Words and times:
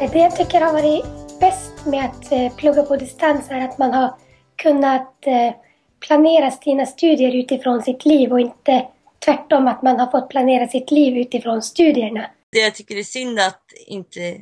Det 0.00 0.18
jag 0.18 0.36
tycker 0.36 0.60
har 0.60 0.72
varit 0.72 1.04
bäst 1.40 1.86
med 1.86 2.04
att 2.04 2.32
eh, 2.32 2.56
plugga 2.56 2.82
på 2.82 2.96
distans 2.96 3.50
är 3.50 3.60
att 3.60 3.78
man 3.78 3.92
har 3.92 4.14
kunnat 4.56 5.26
eh, 5.26 5.54
planera 6.00 6.50
sina 6.50 6.86
studier 6.86 7.34
utifrån 7.34 7.82
sitt 7.82 8.04
liv 8.04 8.32
och 8.32 8.40
inte 8.40 8.86
tvärtom 9.24 9.68
att 9.68 9.82
man 9.82 10.00
har 10.00 10.10
fått 10.10 10.28
planera 10.28 10.68
sitt 10.68 10.90
liv 10.90 11.16
utifrån 11.16 11.62
studierna. 11.62 12.26
Det 12.52 12.58
jag 12.58 12.74
tycker 12.74 12.96
är 12.96 13.02
synd 13.02 13.38
att 13.40 13.62
inte 13.86 14.36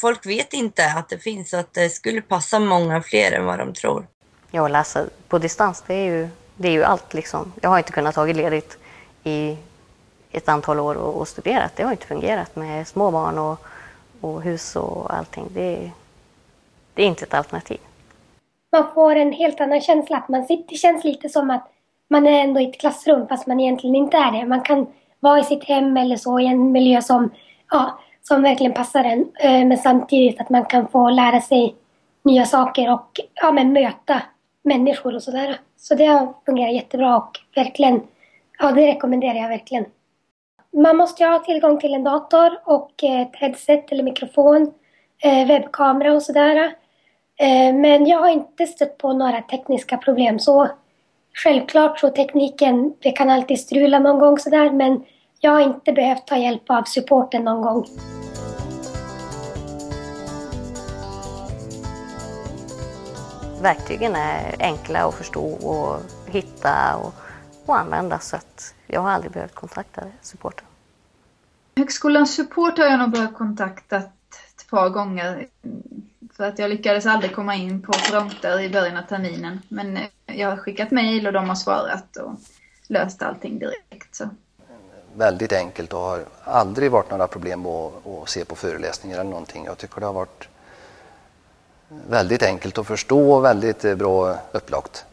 folk 0.00 0.26
vet 0.26 0.52
inte 0.52 0.84
att 0.96 1.08
det 1.08 1.18
finns 1.18 1.52
och 1.52 1.60
att 1.60 1.74
det 1.74 1.90
skulle 1.90 2.20
passa 2.20 2.58
många 2.58 3.02
fler 3.02 3.32
än 3.32 3.44
vad 3.44 3.58
de 3.58 3.72
tror. 3.72 4.06
Ja, 4.50 4.64
att 4.64 4.70
läsa 4.70 5.04
på 5.28 5.38
distans, 5.38 5.84
det 5.86 5.94
är 5.94 6.04
ju, 6.04 6.28
det 6.56 6.68
är 6.68 6.72
ju 6.72 6.84
allt 6.84 7.14
liksom. 7.14 7.52
Jag 7.60 7.70
har 7.70 7.78
inte 7.78 7.92
kunnat 7.92 8.14
ta 8.14 8.24
ledigt 8.24 8.78
i 9.24 9.56
ett 10.30 10.48
antal 10.48 10.80
år 10.80 10.94
och, 10.94 11.20
och 11.20 11.28
studerat. 11.28 11.72
Det 11.76 11.82
har 11.82 11.92
inte 11.92 12.06
fungerat 12.06 12.56
med 12.56 12.88
små 12.88 13.10
barn 13.10 13.38
och, 13.38 13.60
och 14.20 14.42
hus 14.42 14.76
och 14.76 15.14
allting. 15.14 15.44
Det, 15.54 15.90
det 16.94 17.02
är 17.02 17.06
inte 17.06 17.24
ett 17.24 17.34
alternativ. 17.34 17.78
Man 18.72 18.84
får 18.94 19.16
en 19.16 19.32
helt 19.32 19.60
annan 19.60 19.80
känsla. 19.80 20.16
Att 20.16 20.28
man 20.28 20.44
sitter, 20.44 20.64
det 20.68 20.76
känns 20.76 21.04
lite 21.04 21.28
som 21.28 21.50
att 21.50 21.72
man 22.08 22.26
är 22.26 22.40
ändå 22.44 22.60
i 22.60 22.68
ett 22.70 22.80
klassrum 22.80 23.28
fast 23.28 23.46
man 23.46 23.60
egentligen 23.60 23.96
inte 23.96 24.16
är 24.16 24.32
det. 24.32 24.46
Man 24.46 24.60
kan 24.60 24.86
vara 25.20 25.38
i 25.40 25.44
sitt 25.44 25.64
hem 25.64 25.96
eller 25.96 26.16
så 26.16 26.40
i 26.40 26.46
en 26.46 26.72
miljö 26.72 27.02
som, 27.02 27.30
ja, 27.70 27.98
som 28.22 28.42
verkligen 28.42 28.74
passar 28.74 29.04
en. 29.04 29.26
Eh, 29.40 29.66
men 29.66 29.78
samtidigt 29.78 30.40
att 30.40 30.50
man 30.50 30.64
kan 30.64 30.88
få 30.88 31.10
lära 31.10 31.40
sig 31.40 31.74
nya 32.22 32.44
saker 32.44 32.92
och 32.92 33.20
ja, 33.34 33.52
men 33.52 33.72
möta 33.72 34.22
människor 34.62 35.14
och 35.14 35.22
sådär. 35.22 35.60
Så 35.76 35.94
det 35.94 36.06
har 36.06 36.34
fungerat 36.46 36.74
jättebra 36.74 37.16
och 37.16 37.40
verkligen, 37.54 38.00
ja 38.58 38.72
det 38.72 38.86
rekommenderar 38.86 39.34
jag 39.34 39.48
verkligen. 39.48 39.84
Man 40.82 40.96
måste 40.96 41.22
ju 41.22 41.28
ha 41.28 41.38
tillgång 41.38 41.80
till 41.80 41.94
en 41.94 42.04
dator 42.04 42.58
och 42.64 42.90
ett 43.02 43.36
headset 43.36 43.92
eller 43.92 44.02
mikrofon, 44.02 44.72
eh, 45.22 45.46
webbkamera 45.46 46.12
och 46.12 46.22
sådär. 46.22 46.56
Eh, 47.38 47.74
men 47.74 48.06
jag 48.06 48.18
har 48.18 48.28
inte 48.28 48.66
stött 48.66 48.98
på 48.98 49.12
några 49.12 49.40
tekniska 49.40 49.96
problem 49.96 50.38
så 50.38 50.68
självklart 51.34 51.98
så 51.98 52.08
tekniken, 52.08 52.94
det 53.00 53.10
kan 53.10 53.30
alltid 53.30 53.60
strula 53.60 53.98
någon 53.98 54.18
gång 54.18 54.38
sådär 54.38 54.70
men 54.70 55.04
jag 55.40 55.50
har 55.50 55.60
inte 55.60 55.92
behövt 55.92 56.26
ta 56.26 56.36
hjälp 56.36 56.70
av 56.70 56.82
supporten 56.82 57.44
någon 57.44 57.62
gång. 57.62 57.84
Verktygen 63.62 64.14
är 64.14 64.54
enkla 64.58 64.98
att 64.98 65.14
förstå 65.14 65.44
och 65.46 65.96
hitta 66.32 66.96
och, 66.96 67.25
och 67.66 67.78
använda 67.78 68.18
så 68.18 68.36
att 68.36 68.74
jag 68.86 69.00
har 69.00 69.10
aldrig 69.10 69.32
behövt 69.32 69.54
kontakta 69.54 70.02
supporten. 70.22 70.66
Högskolans 71.76 72.34
support 72.34 72.78
har 72.78 72.84
jag 72.84 72.98
nog 72.98 73.10
behövt 73.10 73.34
kontakta 73.34 73.96
ett 73.96 74.70
par 74.70 74.88
gånger 74.88 75.46
för 76.32 76.44
att 76.48 76.58
jag 76.58 76.70
lyckades 76.70 77.06
aldrig 77.06 77.34
komma 77.34 77.54
in 77.54 77.82
på 77.82 77.92
fronter 77.92 78.60
i 78.60 78.68
början 78.68 78.96
av 78.96 79.02
terminen. 79.02 79.62
Men 79.68 79.98
jag 80.26 80.50
har 80.50 80.56
skickat 80.56 80.90
mejl 80.90 81.26
och 81.26 81.32
de 81.32 81.48
har 81.48 81.56
svarat 81.56 82.16
och 82.16 82.32
löst 82.86 83.22
allting 83.22 83.58
direkt. 83.58 84.14
Så. 84.14 84.28
Väldigt 85.14 85.52
enkelt 85.52 85.92
och 85.92 86.00
har 86.00 86.24
aldrig 86.44 86.90
varit 86.90 87.10
några 87.10 87.26
problem 87.26 87.66
att, 87.66 88.06
att 88.06 88.28
se 88.28 88.44
på 88.44 88.54
föreläsningar 88.54 89.20
eller 89.20 89.30
någonting. 89.30 89.64
Jag 89.64 89.78
tycker 89.78 90.00
det 90.00 90.06
har 90.06 90.12
varit 90.12 90.48
väldigt 91.88 92.42
enkelt 92.42 92.78
att 92.78 92.86
förstå 92.86 93.32
och 93.32 93.44
väldigt 93.44 93.84
eh, 93.84 93.94
bra 93.94 94.38
upplagt. 94.52 95.04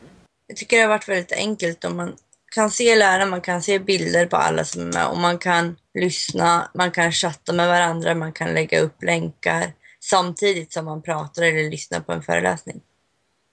Jag 0.48 0.58
tycker 0.58 0.78
det 0.78 0.84
har 0.84 0.90
varit 0.90 1.10
väldigt 1.10 1.32
enkelt 1.32 1.86
om 1.86 1.98
man 1.98 2.16
kan 2.54 2.72
se 2.72 2.96
läraren, 2.96 3.30
man 3.30 3.42
kan 3.42 3.62
se 3.62 3.80
bilder 3.80 4.26
på 4.26 4.38
alla 4.38 4.64
som 4.64 4.82
är 4.82 4.94
med 4.94 5.08
och 5.08 5.18
man 5.18 5.38
kan 5.38 5.76
lyssna, 5.94 6.70
man 6.74 6.92
kan 6.92 7.12
chatta 7.12 7.54
med 7.54 7.68
varandra, 7.68 8.16
man 8.16 8.34
kan 8.34 8.54
lägga 8.54 8.80
upp 8.80 9.04
länkar 9.04 9.74
samtidigt 10.00 10.74
som 10.74 10.86
man 10.86 11.02
pratar 11.02 11.44
eller 11.44 11.70
lyssnar 11.70 12.00
på 12.00 12.12
en 12.12 12.24
föreläsning. 12.24 12.82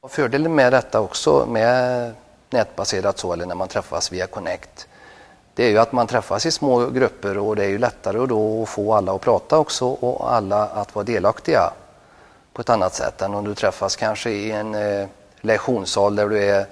Fördelen 0.09 0.55
med 0.55 0.73
detta 0.73 1.01
också, 1.01 1.47
med 1.49 2.13
nätbaserat 2.51 3.19
så, 3.19 3.33
eller 3.33 3.47
när 3.47 3.55
man 3.55 3.69
träffas 3.69 4.13
via 4.13 4.27
Connect, 4.27 4.89
det 5.55 5.65
är 5.65 5.71
ju 5.71 5.79
att 5.79 5.93
man 5.93 6.07
träffas 6.07 6.47
i 6.47 6.51
små 6.51 6.87
grupper 6.87 7.39
och 7.39 7.57
det 7.57 7.65
är 7.65 7.69
ju 7.69 7.79
lättare 7.79 8.27
då 8.27 8.63
att 8.63 8.69
få 8.69 8.95
alla 8.95 9.13
att 9.13 9.21
prata 9.21 9.59
också 9.59 9.87
och 9.87 10.33
alla 10.33 10.67
att 10.67 10.95
vara 10.95 11.05
delaktiga 11.05 11.73
på 12.53 12.61
ett 12.61 12.71
annat 12.71 12.95
sätt 12.95 13.23
än 13.23 13.35
om 13.35 13.45
du 13.45 13.55
träffas 13.55 13.97
kanske 13.97 14.31
i 14.31 14.51
en 14.51 14.75
eh, 14.75 15.09
lektionssal 15.41 16.17
där 16.17 16.29
du 16.29 16.45
är 16.45 16.67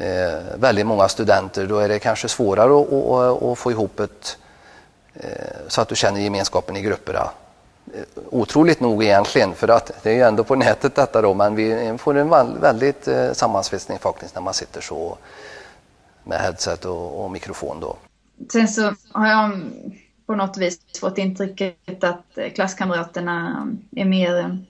eh, 0.00 0.58
väldigt 0.58 0.86
många 0.86 1.08
studenter. 1.08 1.66
Då 1.66 1.78
är 1.78 1.88
det 1.88 1.98
kanske 1.98 2.28
svårare 2.28 2.80
att, 2.80 2.92
att, 2.92 3.42
att 3.42 3.58
få 3.58 3.70
ihop 3.70 4.00
ett 4.00 4.38
eh, 5.14 5.30
så 5.68 5.80
att 5.80 5.88
du 5.88 5.96
känner 5.96 6.20
gemenskapen 6.20 6.76
i 6.76 6.82
grupperna. 6.82 7.30
Eh, 7.94 8.22
otroligt 8.30 8.80
nog 8.80 9.04
egentligen, 9.04 9.54
för 9.54 9.68
att 9.68 10.02
det 10.02 10.10
är 10.10 10.14
ju 10.14 10.22
ändå 10.22 10.44
på 10.44 10.54
nätet 10.54 10.94
detta 10.94 11.22
då, 11.22 11.34
men 11.34 11.54
vi 11.54 11.94
får 11.98 12.16
en 12.16 12.60
väldigt 12.60 13.08
eh, 13.08 13.32
sammansvetsning 13.32 13.98
faktiskt 13.98 14.34
när 14.34 14.42
man 14.42 14.54
sitter 14.54 14.80
så 14.80 15.18
med 16.24 16.40
headset 16.40 16.84
och, 16.84 17.24
och 17.24 17.30
mikrofon 17.30 17.80
då. 17.80 17.96
Sen 18.52 18.68
så 18.68 18.94
har 19.12 19.28
jag 19.28 19.44
mm, 19.44 19.72
på 20.26 20.34
något 20.34 20.56
vis 20.56 20.80
fått 21.00 21.18
intrycket 21.18 22.04
att 22.04 22.38
eh, 22.38 22.50
klasskamraterna 22.50 23.48
mm, 23.48 23.78
är 23.96 24.04
mer 24.04 24.38
mm, 24.38 24.66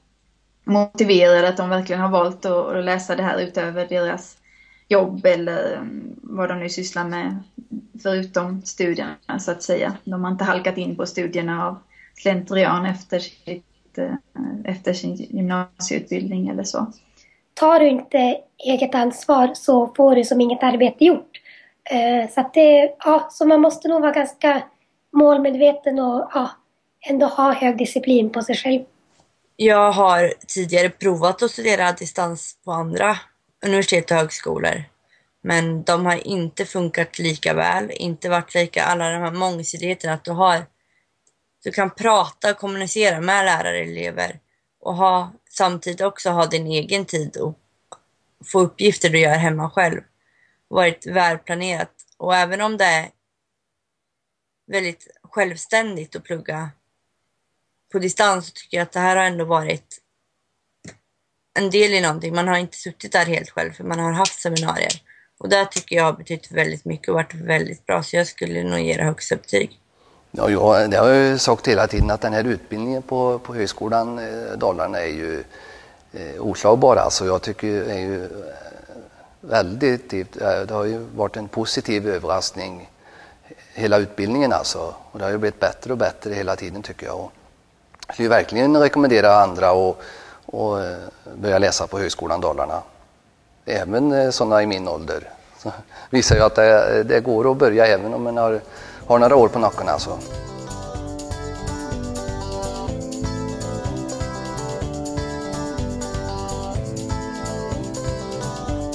motiverade, 0.64 1.48
att 1.48 1.56
de 1.56 1.70
verkligen 1.70 2.02
har 2.02 2.08
valt 2.08 2.44
att 2.44 2.84
läsa 2.84 3.16
det 3.16 3.22
här 3.22 3.38
utöver 3.38 3.86
deras 3.86 4.36
jobb 4.90 5.26
eller 5.26 5.88
vad 6.22 6.48
de 6.48 6.58
nu 6.58 6.68
sysslar 6.68 7.04
med 7.04 7.36
förutom 8.02 8.62
studierna 8.62 9.38
så 9.38 9.50
att 9.50 9.62
säga. 9.62 9.96
De 10.04 10.24
har 10.24 10.30
inte 10.30 10.44
halkat 10.44 10.78
in 10.78 10.96
på 10.96 11.06
studierna 11.06 11.66
av 11.66 11.78
slentrian 12.16 12.86
efter, 12.86 13.18
sitt, 13.18 13.98
eh, 13.98 14.14
efter 14.64 14.92
sin 14.92 15.14
gymnasieutbildning 15.14 16.48
eller 16.48 16.64
så. 16.64 16.86
Tar 17.54 17.80
du 17.80 17.88
inte 17.88 18.36
eget 18.66 18.94
ansvar 18.94 19.50
så 19.54 19.92
får 19.96 20.16
du 20.16 20.24
som 20.24 20.40
inget 20.40 20.62
arbete 20.62 21.04
gjort. 21.04 21.40
Eh, 21.90 22.30
så 22.30 22.40
att 22.40 22.54
det, 22.54 22.96
ja, 23.04 23.28
så 23.30 23.46
man 23.46 23.60
måste 23.60 23.88
nog 23.88 24.00
vara 24.00 24.12
ganska 24.12 24.62
målmedveten 25.12 25.98
och 25.98 26.30
ja, 26.34 26.50
ändå 27.08 27.26
ha 27.26 27.52
hög 27.52 27.78
disciplin 27.78 28.30
på 28.30 28.42
sig 28.42 28.56
själv. 28.56 28.80
Jag 29.56 29.92
har 29.92 30.32
tidigare 30.48 30.88
provat 30.90 31.42
att 31.42 31.50
studera 31.50 31.92
distans 31.92 32.56
på 32.64 32.72
andra 32.72 33.16
universitet 33.66 34.10
och 34.10 34.16
högskolor. 34.16 34.84
Men 35.42 35.82
de 35.82 36.06
har 36.06 36.26
inte 36.26 36.66
funkat 36.66 37.18
lika 37.18 37.54
väl, 37.54 37.90
inte 37.90 38.28
varit 38.28 38.54
lika, 38.54 38.84
alla 38.84 39.10
de 39.10 39.22
här 39.22 39.32
mångsidigheterna 39.32 40.14
att 40.14 40.24
du 40.24 40.30
har, 40.30 40.66
du 41.64 41.70
kan 41.70 41.90
prata 41.90 42.50
och 42.50 42.58
kommunicera 42.58 43.20
med 43.20 43.44
lärare 43.44 43.78
och 43.78 43.84
elever 43.84 44.40
och 44.80 44.94
ha, 44.94 45.32
samtidigt 45.50 46.00
också 46.00 46.30
ha 46.30 46.46
din 46.46 46.66
egen 46.66 47.04
tid 47.04 47.36
och 47.36 47.58
få 48.44 48.60
uppgifter 48.60 49.10
du 49.10 49.18
gör 49.18 49.36
hemma 49.36 49.70
själv. 49.70 50.00
Varit 50.68 51.06
välplanerat 51.06 51.92
och 52.16 52.36
även 52.36 52.60
om 52.60 52.76
det 52.76 52.84
är 52.84 53.10
väldigt 54.66 55.06
självständigt 55.22 56.16
att 56.16 56.24
plugga 56.24 56.70
på 57.92 57.98
distans 57.98 58.46
så 58.46 58.52
tycker 58.52 58.76
jag 58.76 58.82
att 58.82 58.92
det 58.92 59.00
här 59.00 59.16
har 59.16 59.24
ändå 59.24 59.44
varit 59.44 59.99
en 61.54 61.70
del 61.70 61.94
i 61.94 62.00
någonting. 62.00 62.34
Man 62.34 62.48
har 62.48 62.56
inte 62.56 62.76
suttit 62.76 63.12
där 63.12 63.26
helt 63.26 63.50
själv 63.50 63.72
för 63.72 63.84
man 63.84 63.98
har 63.98 64.12
haft 64.12 64.40
seminarier. 64.40 64.92
Och 65.38 65.48
det 65.48 65.64
tycker 65.64 65.96
jag 65.96 66.04
har 66.04 66.12
betytt 66.12 66.52
väldigt 66.52 66.84
mycket 66.84 67.08
och 67.08 67.14
varit 67.14 67.34
väldigt 67.34 67.86
bra 67.86 68.02
så 68.02 68.16
jag 68.16 68.26
skulle 68.26 68.62
nog 68.62 68.80
ge 68.80 68.96
det 68.96 69.04
högsta 69.04 69.36
betyg. 69.36 69.80
Ja, 70.30 70.50
jag, 70.50 70.90
det 70.90 70.96
har 70.96 71.08
jag 71.08 71.26
ju 71.26 71.38
sagt 71.38 71.68
hela 71.68 71.86
tiden 71.86 72.10
att 72.10 72.20
den 72.20 72.32
här 72.32 72.44
utbildningen 72.44 73.02
på, 73.02 73.38
på 73.38 73.54
Högskolan 73.54 74.18
eh, 74.18 74.58
Dalarna 74.58 74.98
är 74.98 75.06
ju 75.06 75.44
eh, 76.12 76.40
oslagbar. 76.40 76.96
Alltså 76.96 77.26
jag 77.26 77.42
tycker 77.42 77.68
är 77.68 77.98
ju 77.98 78.24
eh, 78.24 78.30
väldigt, 79.40 80.12
eh, 80.12 80.20
det 80.68 80.70
har 80.70 80.84
ju 80.84 80.98
varit 80.98 81.36
en 81.36 81.48
positiv 81.48 82.08
överraskning 82.08 82.90
hela 83.74 83.98
utbildningen 83.98 84.52
alltså. 84.52 84.94
Och 85.12 85.18
det 85.18 85.24
har 85.24 85.32
ju 85.32 85.38
blivit 85.38 85.60
bättre 85.60 85.92
och 85.92 85.98
bättre 85.98 86.34
hela 86.34 86.56
tiden 86.56 86.82
tycker 86.82 87.06
jag. 87.06 87.20
Och 87.20 87.32
jag 88.06 88.14
skulle 88.14 88.28
verkligen 88.28 88.76
rekommendera 88.76 89.42
andra 89.42 89.70
att 89.70 90.00
och 90.50 90.80
eh, 90.80 90.96
börja 91.34 91.58
läsa 91.58 91.86
på 91.86 91.98
Högskolan 91.98 92.40
Dalarna. 92.40 92.82
Även 93.64 94.12
eh, 94.12 94.30
sådana 94.30 94.62
i 94.62 94.66
min 94.66 94.88
ålder. 94.88 95.28
Så 95.58 95.72
visar 96.10 96.36
ju 96.36 96.42
att 96.42 96.54
det, 96.54 97.02
det, 97.02 97.20
går 97.20 97.50
att 97.50 97.56
börja 97.56 97.86
även 97.86 98.14
om 98.14 98.22
man 98.22 98.36
har, 98.36 98.60
har 99.06 99.18
några 99.18 99.36
år 99.36 99.48
på 99.48 99.58
nacken 99.58 99.88
alltså. 99.88 100.18